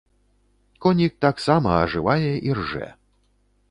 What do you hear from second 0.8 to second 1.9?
Конік таксама